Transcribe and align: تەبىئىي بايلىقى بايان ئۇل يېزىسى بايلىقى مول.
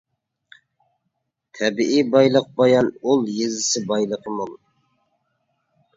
تەبىئىي 1.59 2.01
بايلىقى 2.15 2.53
بايان 2.61 2.91
ئۇل 3.03 3.29
يېزىسى 3.41 3.87
بايلىقى 3.93 4.37
مول. 4.39 4.53